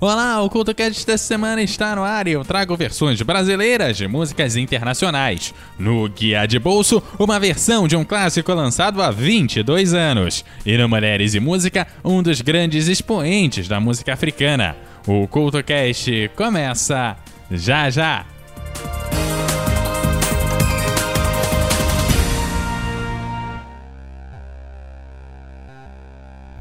Olá, 0.00 0.40
o 0.42 0.48
CultoCast 0.48 1.04
dessa 1.04 1.24
semana 1.24 1.60
está 1.60 1.96
no 1.96 2.04
ar 2.04 2.28
e 2.28 2.30
eu 2.30 2.44
trago 2.44 2.76
versões 2.76 3.20
brasileiras 3.20 3.96
de 3.96 4.06
músicas 4.06 4.54
internacionais. 4.54 5.52
No 5.76 6.08
Guia 6.08 6.46
de 6.46 6.56
Bolso, 6.56 7.02
uma 7.18 7.40
versão 7.40 7.88
de 7.88 7.96
um 7.96 8.04
clássico 8.04 8.54
lançado 8.54 9.02
há 9.02 9.10
22 9.10 9.94
anos. 9.94 10.44
E 10.64 10.78
no 10.78 10.88
Mulheres 10.88 11.34
e 11.34 11.40
Música, 11.40 11.84
um 12.04 12.22
dos 12.22 12.40
grandes 12.40 12.86
expoentes 12.86 13.66
da 13.66 13.80
música 13.80 14.12
africana. 14.12 14.76
O 15.04 15.26
CultoCast 15.26 16.30
começa 16.36 17.16
já 17.50 17.90
já! 17.90 18.24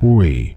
Oi. 0.01 0.56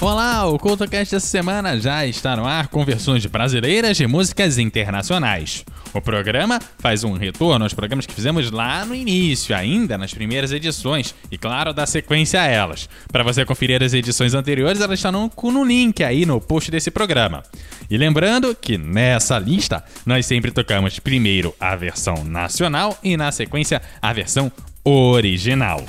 Olá, 0.00 0.46
o 0.46 0.60
CultoCast 0.60 1.12
dessa 1.12 1.26
semana 1.26 1.76
já 1.80 2.06
está 2.06 2.36
no 2.36 2.46
ar 2.46 2.68
com 2.68 2.84
versões 2.84 3.26
brasileiras 3.26 3.96
de 3.96 4.06
músicas 4.06 4.56
internacionais. 4.56 5.64
O 5.92 6.00
programa 6.00 6.60
faz 6.78 7.02
um 7.02 7.14
retorno 7.14 7.64
aos 7.64 7.74
programas 7.74 8.06
que 8.06 8.14
fizemos 8.14 8.48
lá 8.52 8.84
no 8.84 8.94
início, 8.94 9.56
ainda 9.56 9.98
nas 9.98 10.14
primeiras 10.14 10.52
edições, 10.52 11.12
e 11.32 11.36
claro, 11.36 11.74
dá 11.74 11.84
sequência 11.84 12.40
a 12.40 12.46
elas. 12.46 12.88
Para 13.10 13.24
você 13.24 13.44
conferir 13.44 13.82
as 13.82 13.92
edições 13.92 14.34
anteriores, 14.34 14.80
elas 14.80 15.00
estão 15.00 15.32
no 15.42 15.64
link 15.64 16.04
aí 16.04 16.24
no 16.24 16.40
post 16.40 16.70
desse 16.70 16.92
programa. 16.92 17.42
E 17.90 17.98
lembrando 17.98 18.54
que 18.54 18.78
nessa 18.78 19.36
lista 19.36 19.82
nós 20.06 20.26
sempre 20.26 20.52
tocamos 20.52 21.00
primeiro 21.00 21.52
a 21.58 21.74
versão 21.74 22.22
nacional 22.22 22.96
e 23.02 23.16
na 23.16 23.32
sequência 23.32 23.82
a 24.00 24.12
versão 24.12 24.52
original. 24.84 25.84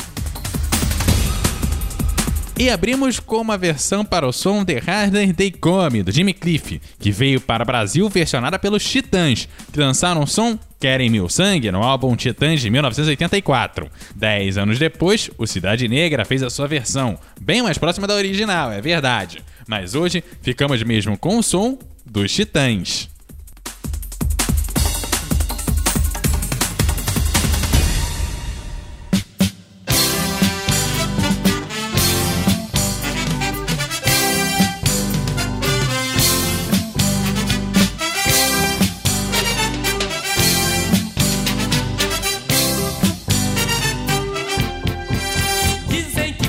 E 2.60 2.70
abrimos 2.70 3.22
com 3.22 3.38
uma 3.38 3.58
versão 3.58 4.04
para 4.04 4.28
o 4.28 4.34
som 4.34 4.66
The 4.66 4.84
Harder 4.86 5.34
They 5.34 5.50
Come, 5.50 6.04
do 6.04 6.12
Jimmy 6.12 6.34
Cliff, 6.34 6.82
que 7.00 7.10
veio 7.10 7.40
para 7.40 7.64
o 7.64 7.66
Brasil 7.66 8.10
versionada 8.10 8.60
pelos 8.60 8.84
Titãs, 8.84 9.48
que 9.72 9.80
lançaram 9.80 10.22
o 10.22 10.28
som 10.28 10.60
Querem 10.78 11.10
Mil 11.10 11.30
Sangue 11.30 11.72
no 11.72 11.82
álbum 11.82 12.18
Titãs 12.18 12.60
de 12.60 12.70
1984. 12.70 13.90
Dez 14.14 14.58
anos 14.58 14.78
depois, 14.78 15.32
o 15.38 15.48
Cidade 15.48 15.88
Negra 15.88 16.26
fez 16.26 16.44
a 16.44 16.50
sua 16.50 16.67
versão, 16.67 17.17
bem 17.39 17.61
mais 17.61 17.78
próxima 17.78 18.06
da 18.06 18.16
original, 18.16 18.73
é 18.73 18.82
verdade. 18.82 19.42
Mas 19.66 19.95
hoje 19.95 20.22
ficamos 20.42 20.83
mesmo 20.83 21.17
com 21.17 21.38
o 21.38 21.44
som 21.44 21.80
dos 22.06 22.30
Titãs. 22.30 23.10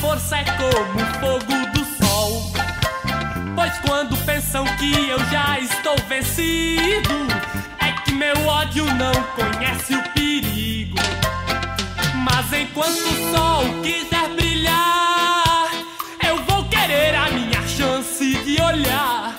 força 0.00 0.38
é 0.38 0.44
como 0.44 1.02
o 1.02 1.14
fogo 1.20 1.66
do 1.72 1.84
sol. 2.02 2.52
Pois 3.54 3.78
quando 3.80 4.16
pensam 4.24 4.64
que 4.76 5.08
eu 5.08 5.18
já 5.26 5.60
estou 5.60 5.96
vencido, 6.08 7.26
é 7.78 7.92
que 8.02 8.12
meu 8.12 8.34
ódio 8.46 8.84
não 8.94 9.12
conhece 9.36 9.94
o 9.94 10.02
perigo. 10.14 10.96
Mas 12.24 12.52
enquanto 12.52 12.98
o 12.98 13.34
sol 13.34 13.82
quiser 13.82 14.28
brilhar, 14.30 15.70
eu 16.26 16.42
vou 16.44 16.64
querer 16.64 17.14
a 17.14 17.30
minha 17.30 17.62
chance 17.68 18.34
de 18.44 18.60
olhar. 18.62 19.29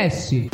Couto 0.00 0.08
Cast. 0.08 0.50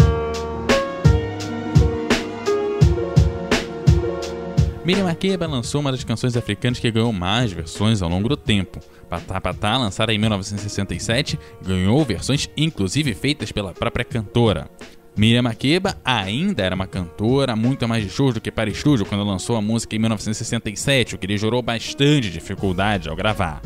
Miriam 4.84 5.04
Makeba 5.04 5.46
lançou 5.46 5.80
uma 5.80 5.92
das 5.92 6.02
canções 6.02 6.36
africanas 6.36 6.80
que 6.80 6.90
ganhou 6.90 7.12
mais 7.12 7.52
versões 7.52 8.02
ao 8.02 8.08
longo 8.08 8.28
do 8.28 8.36
tempo. 8.36 8.80
Patá 9.08 9.40
Patá, 9.40 9.76
lançada 9.76 10.12
em 10.12 10.18
1967, 10.18 11.38
ganhou 11.62 12.04
versões 12.04 12.48
inclusive 12.56 13.14
feitas 13.14 13.52
pela 13.52 13.72
própria 13.72 14.04
cantora. 14.04 14.68
Miriam 15.16 15.42
Makeba 15.42 15.96
ainda 16.04 16.62
era 16.64 16.74
uma 16.74 16.86
cantora 16.86 17.56
muito 17.56 17.88
mais 17.88 18.04
de 18.04 18.10
shows 18.10 18.34
do 18.34 18.40
que 18.40 18.50
para 18.50 18.68
estúdio 18.68 19.06
quando 19.06 19.24
lançou 19.24 19.56
a 19.56 19.62
música 19.62 19.96
em 19.96 19.98
1967, 19.98 21.14
o 21.14 21.18
que 21.18 21.26
lhe 21.26 21.38
gerou 21.38 21.62
bastante 21.62 22.30
dificuldade 22.30 23.08
ao 23.08 23.16
gravar 23.16 23.62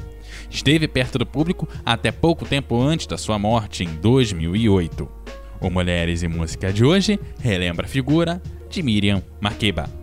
esteve 0.50 0.88
perto 0.88 1.18
do 1.18 1.26
público 1.26 1.68
até 1.84 2.10
pouco 2.10 2.44
tempo 2.44 2.80
antes 2.80 3.06
da 3.06 3.16
sua 3.16 3.38
morte 3.38 3.84
em 3.84 3.88
2008. 3.96 5.08
O 5.60 5.68
Mulheres 5.68 6.22
e 6.22 6.28
Música 6.28 6.72
de 6.72 6.84
hoje 6.84 7.20
relembra 7.40 7.86
a 7.86 7.88
figura 7.88 8.40
de 8.70 8.82
Miriam 8.82 9.22
Makeba. 9.40 9.99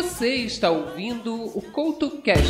Você 0.00 0.36
está 0.36 0.70
ouvindo 0.70 1.34
o 1.34 1.60
CoutoCast. 1.60 2.42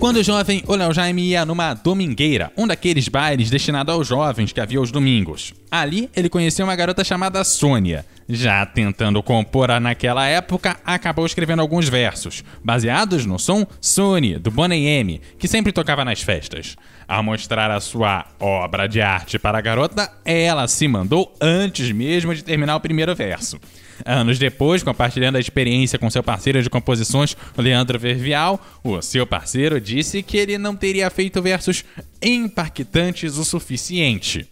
Quando 0.00 0.24
jovem, 0.24 0.64
o 0.66 0.74
Léo 0.74 0.92
Jaime 0.92 1.22
ia 1.22 1.44
numa 1.44 1.72
domingueira, 1.72 2.50
um 2.56 2.66
daqueles 2.66 3.06
bailes 3.06 3.48
destinados 3.48 3.94
aos 3.94 4.08
jovens 4.08 4.52
que 4.52 4.60
havia 4.60 4.80
aos 4.80 4.90
domingos. 4.90 5.54
Ali, 5.70 6.10
ele 6.16 6.28
conheceu 6.28 6.66
uma 6.66 6.74
garota 6.74 7.04
chamada 7.04 7.44
Sônia. 7.44 8.04
Já 8.28 8.66
tentando 8.66 9.22
compor 9.22 9.68
naquela 9.80 10.26
época, 10.26 10.76
acabou 10.84 11.24
escrevendo 11.24 11.62
alguns 11.62 11.88
versos, 11.88 12.42
baseados 12.64 13.24
no 13.24 13.38
som 13.38 13.64
Sony, 13.80 14.36
do 14.36 14.50
Bonnie 14.50 14.84
M, 14.84 15.20
que 15.38 15.46
sempre 15.46 15.70
tocava 15.70 16.04
nas 16.04 16.22
festas. 16.22 16.74
Ao 17.06 17.22
mostrar 17.22 17.70
a 17.70 17.78
sua 17.78 18.26
obra 18.40 18.88
de 18.88 19.00
arte 19.00 19.38
para 19.38 19.58
a 19.58 19.62
garota, 19.62 20.10
ela 20.24 20.66
se 20.66 20.88
mandou 20.88 21.32
antes 21.40 21.92
mesmo 21.92 22.34
de 22.34 22.42
terminar 22.42 22.74
o 22.74 22.80
primeiro 22.80 23.14
verso. 23.14 23.60
Anos 24.04 24.38
depois, 24.38 24.82
compartilhando 24.82 25.36
a 25.36 25.40
experiência 25.40 25.98
com 25.98 26.10
seu 26.10 26.22
parceiro 26.22 26.62
de 26.62 26.70
composições, 26.70 27.36
Leandro 27.56 27.98
Vervial, 27.98 28.60
o 28.82 29.00
seu 29.02 29.26
parceiro 29.26 29.80
disse 29.80 30.22
que 30.22 30.36
ele 30.36 30.58
não 30.58 30.74
teria 30.74 31.10
feito 31.10 31.42
versos 31.42 31.84
impactantes 32.22 33.36
o 33.36 33.44
suficiente. 33.44 34.46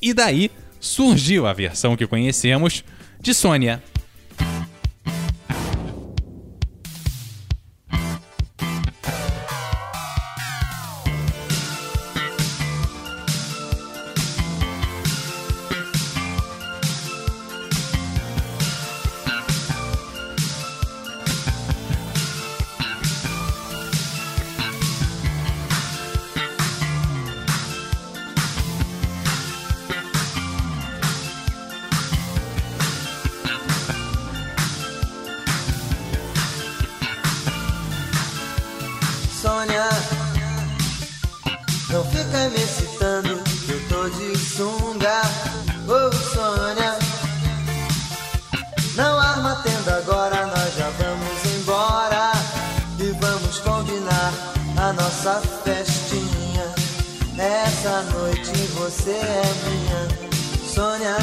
E 0.00 0.12
daí 0.14 0.50
surgiu 0.78 1.46
a 1.46 1.52
versão 1.52 1.96
que 1.96 2.06
conhecemos 2.06 2.84
de 3.20 3.34
Sônia. 3.34 3.82
Noite 58.04 58.52
você 58.78 59.10
é 59.10 59.42
minha. 59.68 60.08
Sônia, 60.66 61.16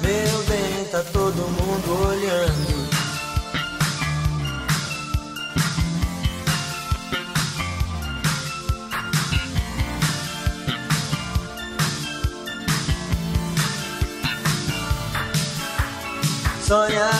meu 0.00 0.42
bem, 0.44 0.84
tá 0.90 1.02
todo 1.12 1.36
mundo 1.36 2.08
olhando. 2.08 2.86
Sônia, 16.66 17.10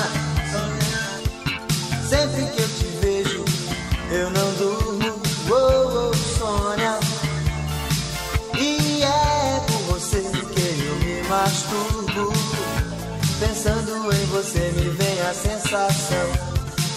sensação. 15.36 16.26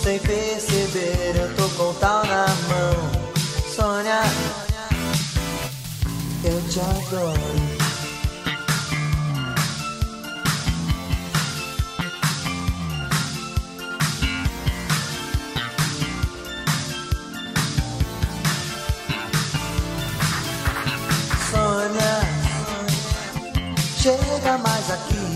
Sem 0.04 0.18
perceber, 0.20 1.36
eu 1.36 1.56
tô 1.56 1.70
com 1.76 1.94
tal 2.00 2.26
na 2.26 2.46
mão. 2.48 3.30
Sônia, 3.76 4.22
eu 6.44 6.62
te 6.70 6.80
adoro. 6.80 7.40
Sônia, 21.52 22.16
chega 23.98 24.58
mais 24.60 24.92
aqui, 24.92 25.29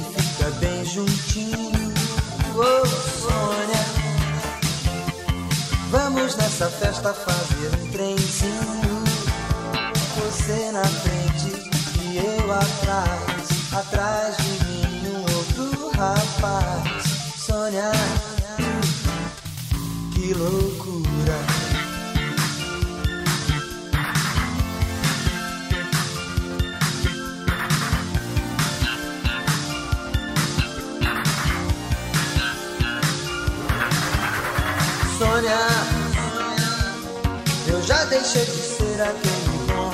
nessa 6.54 6.70
festa 6.70 7.14
fazer 7.16 7.43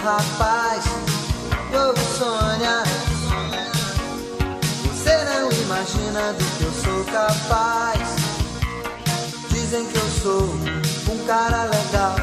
rapaz. 0.10 0.84
Oh, 1.72 1.94
Sônia, 2.18 2.84
você 4.86 5.24
não 5.25 5.51
imagina 5.51 6.34
do 6.34 6.46
que 6.58 6.63
eu 6.63 6.72
sou 6.72 7.04
capaz. 7.06 8.00
Dizem 9.51 9.86
que 9.86 9.98
eu 9.98 10.10
sou 10.24 10.44
um 11.13 11.25
cara 11.28 11.66
legal. 11.66 12.16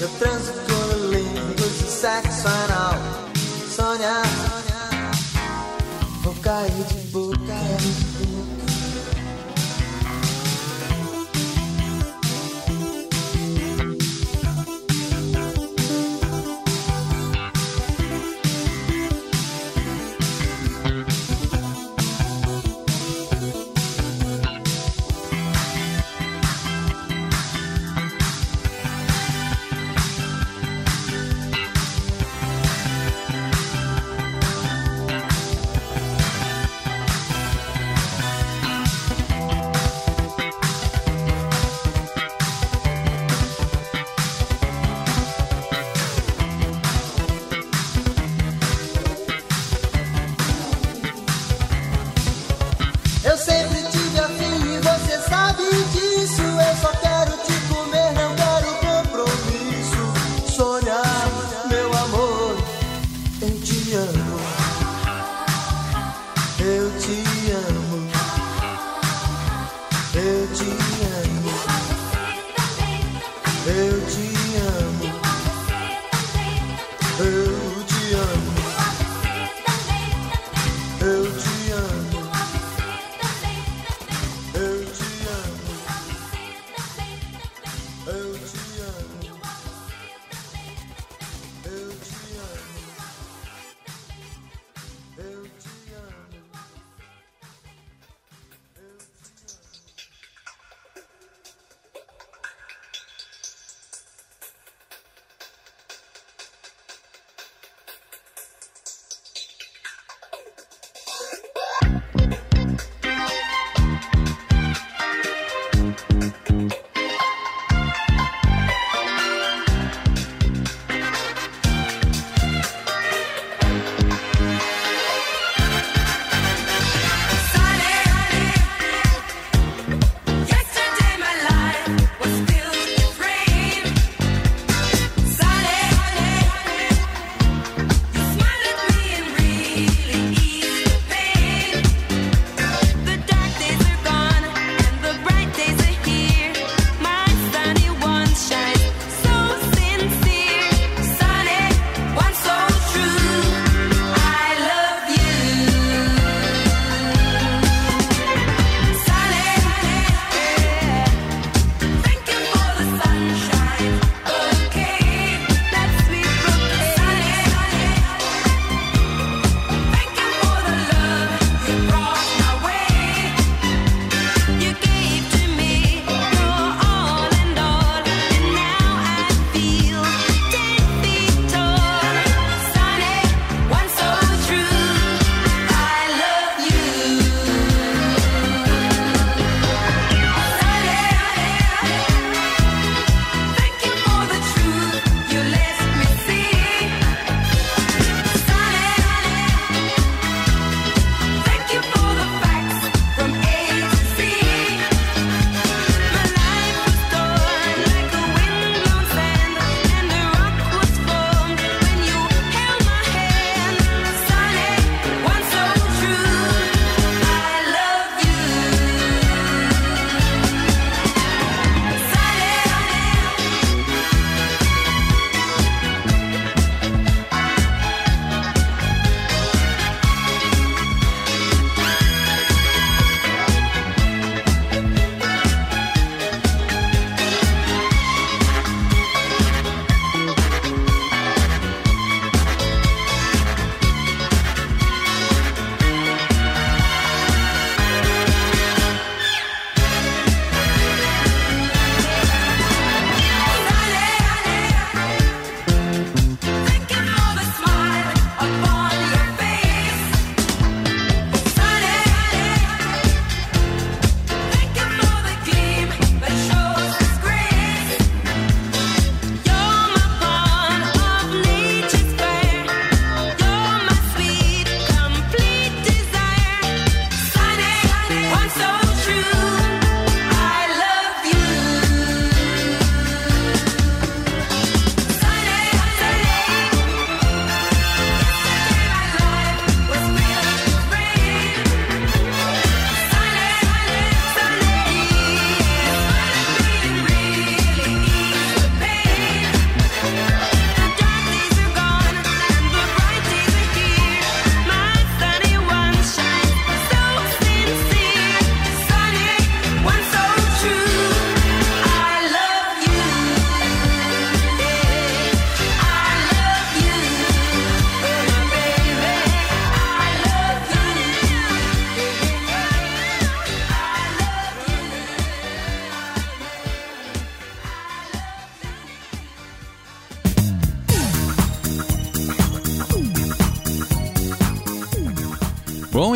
Eu 0.00 0.08
transo 0.18 0.52
com 0.52 1.06
línguas 1.08 1.80
e 1.82 1.90
sexo 1.90 2.48
anal. 2.48 2.94
Sônia, 3.76 4.22
vou 6.22 6.34
cair 6.36 6.70
de 6.70 6.94
boca. 7.10 8.17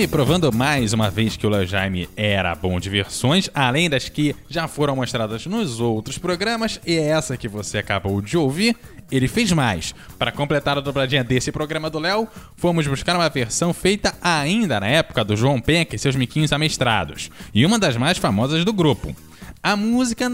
E 0.02 0.08
provando 0.08 0.52
mais 0.52 0.92
uma 0.92 1.08
vez 1.08 1.36
que 1.36 1.46
o 1.46 1.50
Léo 1.50 1.64
Jaime 1.64 2.08
era 2.16 2.56
bom 2.56 2.80
de 2.80 2.90
versões, 2.90 3.48
além 3.54 3.88
das 3.88 4.08
que 4.08 4.34
já 4.48 4.66
foram 4.66 4.96
mostradas 4.96 5.46
nos 5.46 5.78
outros 5.78 6.18
programas, 6.18 6.80
e 6.84 6.96
é 6.96 7.06
essa 7.10 7.36
que 7.36 7.46
você 7.46 7.78
acabou 7.78 8.20
de 8.20 8.36
ouvir, 8.36 8.76
ele 9.12 9.28
fez 9.28 9.52
mais. 9.52 9.94
Para 10.18 10.32
completar 10.32 10.76
a 10.76 10.80
dobradinha 10.80 11.22
desse 11.22 11.52
programa 11.52 11.88
do 11.88 12.00
Léo, 12.00 12.26
fomos 12.56 12.84
buscar 12.84 13.14
uma 13.14 13.28
versão 13.28 13.72
feita 13.72 14.12
ainda 14.20 14.80
na 14.80 14.88
época 14.88 15.22
do 15.22 15.36
João 15.36 15.60
Penca 15.60 15.94
e 15.94 15.98
seus 16.00 16.16
miquinhos 16.16 16.52
amestrados, 16.52 17.30
e 17.54 17.64
uma 17.64 17.78
das 17.78 17.96
mais 17.96 18.18
famosas 18.18 18.64
do 18.64 18.72
grupo. 18.72 19.14
A 19.62 19.76
música 19.76 20.28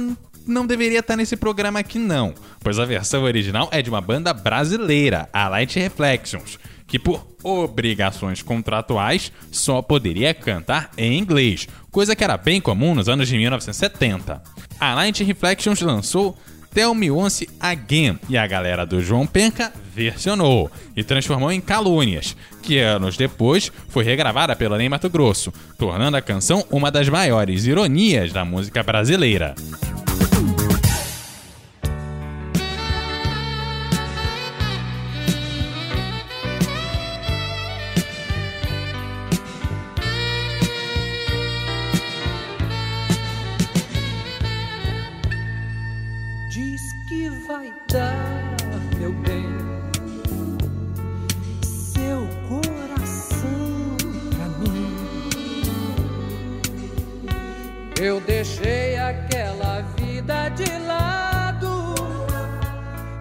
não 0.47 0.67
deveria 0.67 1.01
estar 1.01 1.15
nesse 1.15 1.37
programa 1.37 1.81
aqui 1.81 1.99
não, 1.99 2.33
pois 2.61 2.79
a 2.79 2.87
versão 2.87 3.23
original 3.25 3.69
é 3.71 3.83
de 3.83 3.91
uma 3.91 4.01
banda 4.01 4.33
brasileira, 4.33 5.29
a 5.31 5.47
Light 5.47 5.79
Reflections, 5.79 6.59
que 6.89 6.99
por 6.99 7.25
obrigações 7.45 8.43
contratuais 8.43 9.31
só 9.53 9.81
poderia 9.81 10.35
cantar 10.35 10.91
em 10.97 11.19
inglês, 11.19 11.69
coisa 11.93 12.17
que 12.17 12.25
era 12.25 12.37
bem 12.37 12.61
comum 12.61 12.95
nos 12.95 13.09
anos 13.09 13.29
de 13.29 13.37
1970. 13.37 14.43
A 14.81 14.95
Light 14.95 15.23
Reflections 15.23 15.81
lançou 15.83 16.37
Tell 16.73 16.95
Me 16.95 17.11
Once 17.11 17.49
Again 17.61 18.19
e 18.29 18.37
a 18.37 18.47
galera 18.47 18.87
do 18.87 19.03
João 19.03 19.27
Penca 19.27 19.73
versionou 19.95 20.71
e 20.97 21.05
transformou 21.05 21.53
em 21.53 21.61
Calúnias, 21.61 22.37
que 22.63 22.79
anos 22.79 23.17
depois 23.17 23.71
foi 23.89 24.05
regravada 24.05 24.57
pela 24.57 24.79
Ney 24.79 24.89
Mato 24.89 25.11
Grosso, 25.11 25.53
tornando 25.77 26.17
a 26.17 26.23
canção 26.23 26.65
uma 26.71 26.91
das 26.91 27.09
maiores 27.09 27.67
ironias 27.67 28.33
da 28.33 28.45
música 28.45 28.83
brasileira. 28.83 29.55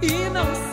E 0.01 0.29
não 0.29 0.45
sou 0.55 0.66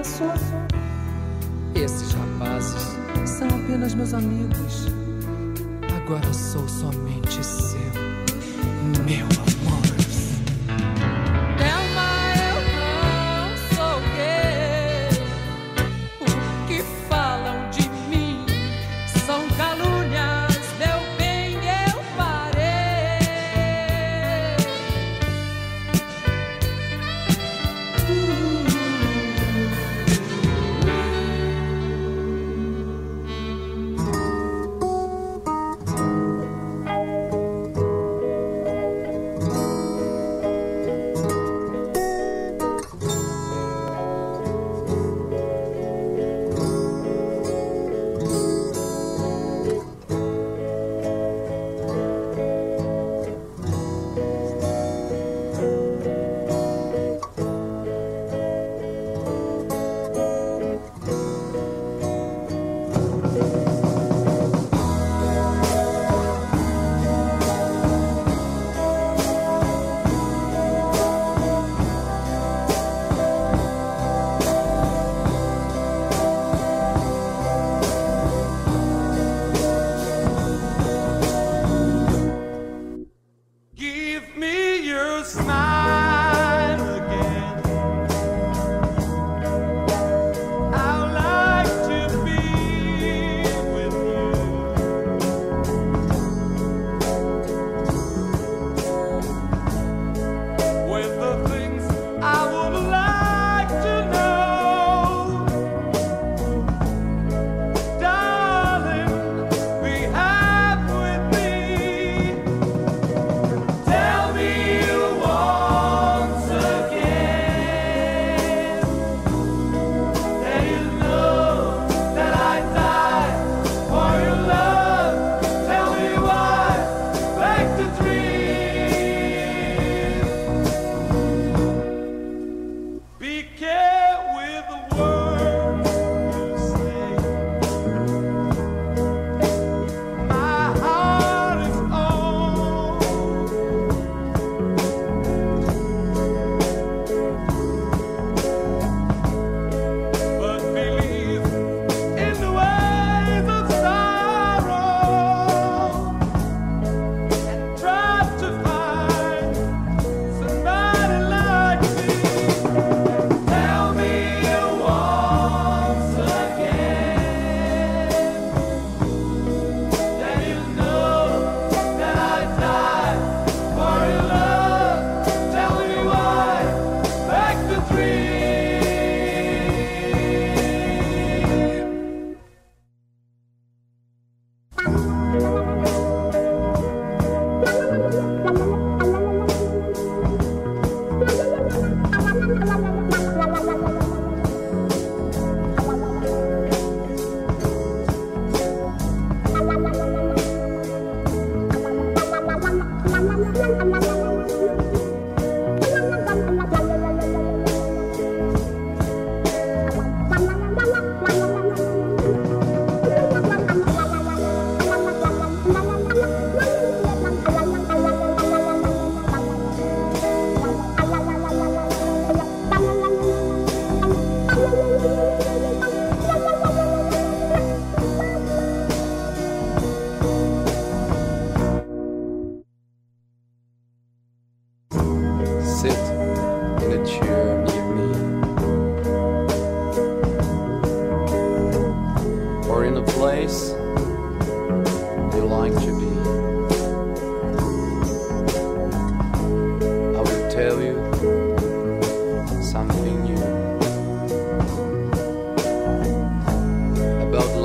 passou. 0.00 0.32
Esses 1.74 2.12
rapazes 2.12 2.96
são 3.26 3.48
apenas 3.48 3.94
meus 3.94 4.14
amigos. 4.14 4.86
Agora 5.94 6.32
sou 6.32 6.66
somente 6.66 7.29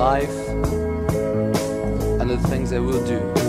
life 0.05 0.37
and 2.21 2.29
the 2.29 2.37
things 2.47 2.71
I 2.71 2.77
will 2.77 3.03
do. 3.07 3.44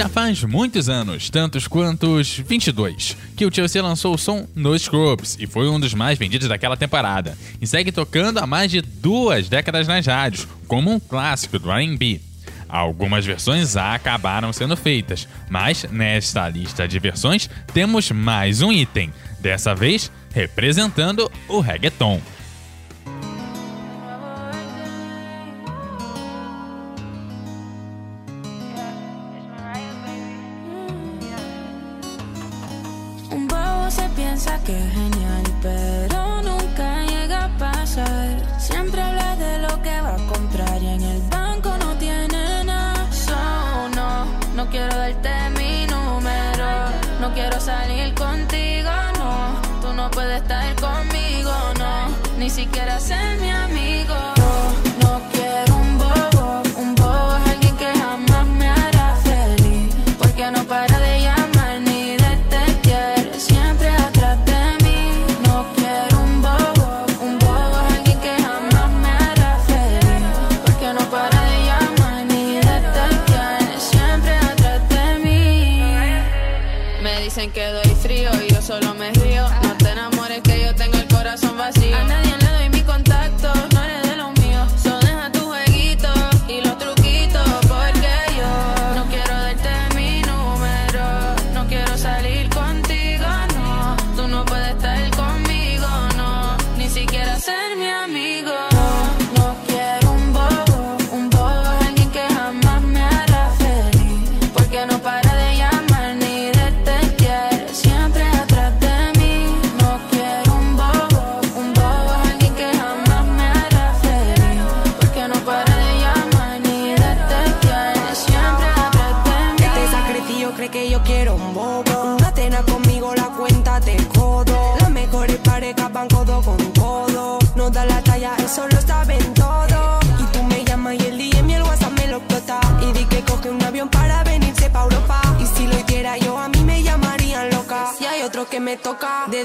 Já 0.00 0.08
faz 0.08 0.42
muitos 0.44 0.88
anos, 0.88 1.28
tantos 1.28 1.68
quantos 1.68 2.38
22, 2.38 3.14
que 3.36 3.44
o 3.44 3.54
Chelsea 3.54 3.82
lançou 3.82 4.14
o 4.14 4.18
som 4.18 4.48
No 4.54 4.78
Scrubs 4.78 5.36
e 5.38 5.46
foi 5.46 5.68
um 5.68 5.78
dos 5.78 5.92
mais 5.92 6.18
vendidos 6.18 6.48
daquela 6.48 6.74
temporada, 6.74 7.36
e 7.60 7.66
segue 7.66 7.92
tocando 7.92 8.38
há 8.38 8.46
mais 8.46 8.70
de 8.70 8.80
duas 8.80 9.46
décadas 9.50 9.86
nas 9.86 10.06
rádios, 10.06 10.48
como 10.66 10.90
um 10.90 10.98
clássico 10.98 11.58
do 11.58 11.70
R&B. 11.70 12.18
Algumas 12.66 13.26
versões 13.26 13.76
acabaram 13.76 14.54
sendo 14.54 14.74
feitas, 14.74 15.28
mas 15.50 15.84
nesta 15.90 16.48
lista 16.48 16.88
de 16.88 16.98
versões 16.98 17.50
temos 17.74 18.10
mais 18.10 18.62
um 18.62 18.72
item, 18.72 19.12
dessa 19.38 19.74
vez 19.74 20.10
representando 20.32 21.30
o 21.46 21.60
reggaeton. 21.60 22.22
girl, 34.70 35.19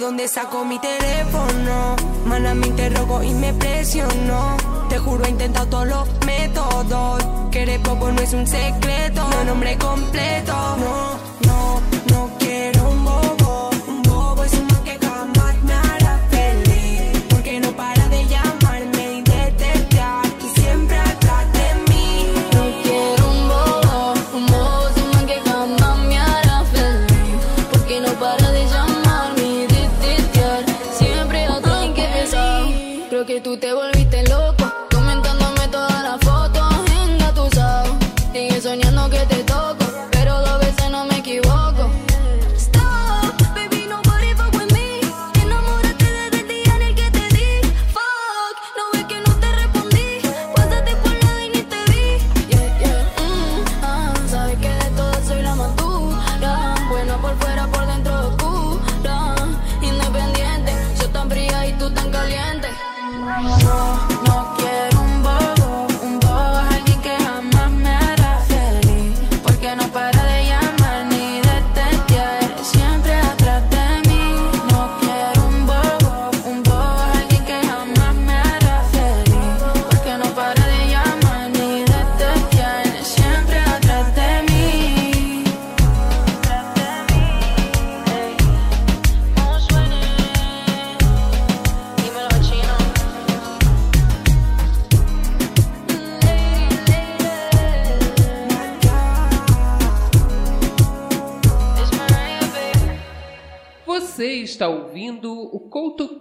dónde 0.05 0.27
saco 0.27 0.63
mi 0.63 0.77
teléfono. 0.77 1.95
Mana 2.25 2.53
me 2.53 2.67
interrogó 2.67 3.23
y 3.23 3.33
me 3.33 3.51
presionó. 3.53 4.55
Te 4.87 4.99
juro, 4.99 5.25
he 5.25 5.29
intentado 5.29 5.65
todos 5.67 5.87
los 5.87 6.25
métodos. 6.27 7.23
Que 7.51 7.63
eres 7.63 7.81
no 7.81 8.21
es 8.21 8.33
un 8.33 8.45
secreto. 8.45 9.27
No 9.31 9.43
nombre 9.45 9.75
completo, 9.77 10.53
no. 10.77 11.24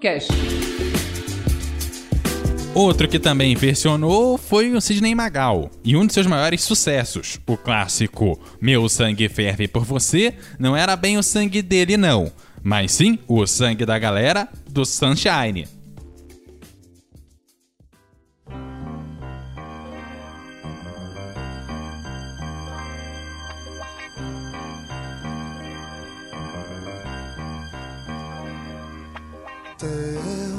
Podcast. 0.05 0.31
Outro 2.75 3.09
que 3.09 3.19
também 3.19 3.55
versionou 3.55 4.37
foi 4.37 4.71
o 4.73 4.81
Sidney 4.81 5.15
Magal, 5.15 5.71
e 5.83 5.97
um 5.97 6.07
de 6.07 6.13
seus 6.13 6.27
maiores 6.27 6.63
sucessos, 6.63 7.41
o 7.47 7.57
clássico 7.57 8.39
Meu 8.61 8.87
Sangue 8.89 9.31
Ferve 9.31 9.67
por 9.67 9.85
Você, 9.85 10.35
não 10.59 10.77
era 10.77 10.95
bem 10.95 11.17
o 11.17 11.23
sangue 11.23 11.63
dele, 11.63 11.97
não, 11.97 12.31
mas 12.63 12.93
sim 12.93 13.19
o 13.27 13.47
sangue 13.47 13.87
da 13.87 13.99
galera 13.99 14.47
do 14.69 14.85
Sunshine. 14.85 15.67
teu, 29.85 30.57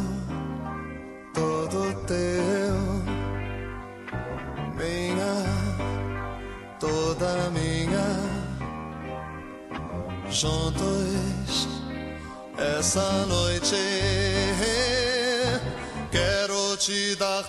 todo 1.34 1.94
teu, 2.06 2.76
minha, 4.78 5.36
toda 6.80 7.50
minha, 7.50 8.08
juntos 10.30 11.68
essa 12.58 13.26
noite. 13.26 13.76
Quero 16.12 16.78
te 16.78 17.16
dar 17.16 17.44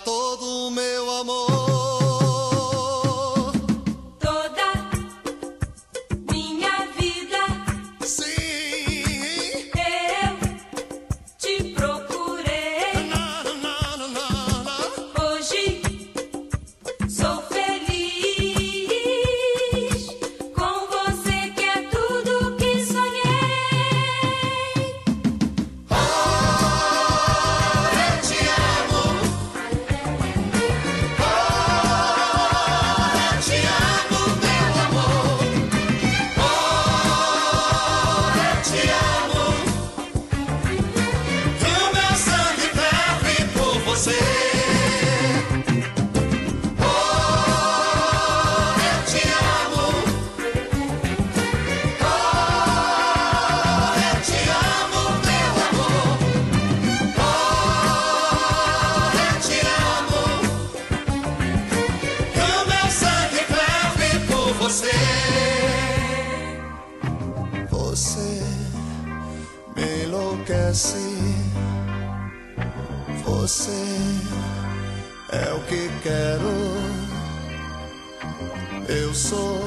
Eu 78.89 79.13
sou 79.13 79.61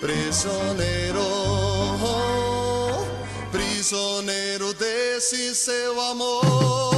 prisioneiro, 0.00 1.20
oh, 2.00 3.04
prisioneiro 3.50 4.72
desse 4.72 5.54
seu 5.54 6.00
amor. 6.00 6.91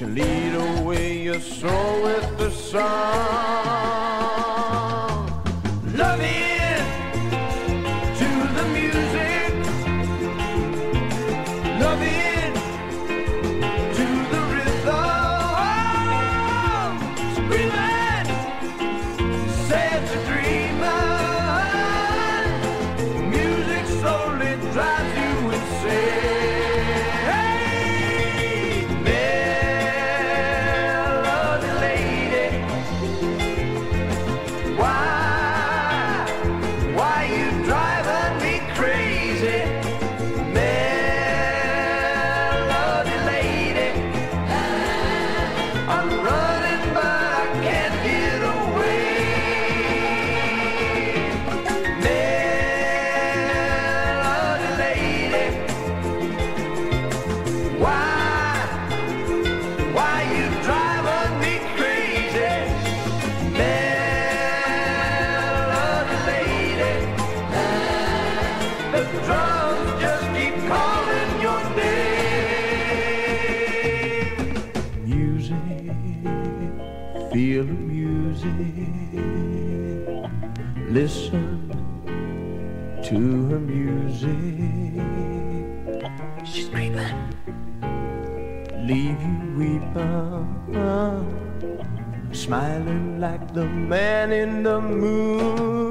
You 0.00 0.06
lead 0.06 0.54
away 0.54 1.24
your 1.24 1.40
soul 1.40 2.02
with 2.02 2.38
the 2.38 2.50
sun. 2.50 3.59
Listen 80.88 81.70
to 83.04 83.16
her 83.48 83.58
music. 83.58 84.30
She's 86.44 86.68
creeping. 86.68 87.16
Leave 88.86 89.20
you 89.22 89.38
weeping, 89.56 90.48
smiling 92.32 93.20
like 93.20 93.54
the 93.54 93.66
man 93.66 94.32
in 94.32 94.62
the 94.62 94.80
moon. 94.80 95.89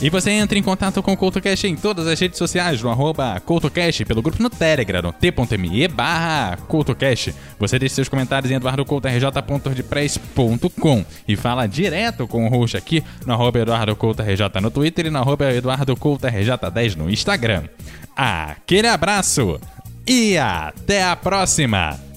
E 0.00 0.08
você 0.08 0.30
entra 0.30 0.56
em 0.56 0.62
contato 0.62 1.02
com 1.02 1.12
o 1.12 1.16
CoutoCast 1.16 1.66
em 1.66 1.74
todas 1.74 2.06
as 2.06 2.20
redes 2.20 2.38
sociais, 2.38 2.80
no 2.80 2.88
arroba 2.88 3.40
CoutoCast, 3.40 4.04
pelo 4.04 4.22
grupo 4.22 4.40
no 4.40 4.48
Telegram, 4.48 5.02
no 5.02 5.12
t.me 5.12 5.88
barra 5.88 6.56
CoutoCast. 6.68 7.34
Você 7.58 7.80
deixa 7.80 7.96
seus 7.96 8.08
comentários 8.08 8.52
em 8.52 8.54
eduardocoutorj.wordpress.com 8.54 11.04
e 11.26 11.34
fala 11.34 11.66
direto 11.66 12.28
com 12.28 12.46
o 12.46 12.48
host 12.48 12.76
aqui 12.76 13.02
no 13.26 13.32
arroba 13.32 13.58
EduardoCoutoRJ 13.58 14.44
no 14.62 14.70
Twitter 14.70 15.06
e 15.06 15.10
no 15.10 15.18
arroba 15.18 15.52
EduardoCoutoRJ10 15.52 16.94
no 16.94 17.10
Instagram. 17.10 17.64
Aquele 18.14 18.86
abraço 18.86 19.58
e 20.06 20.38
até 20.38 21.02
a 21.02 21.16
próxima! 21.16 22.07